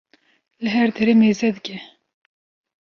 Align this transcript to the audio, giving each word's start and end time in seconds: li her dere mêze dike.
li 0.63 0.69
her 0.75 0.87
dere 0.95 1.13
mêze 1.19 1.49
dike. 1.55 1.77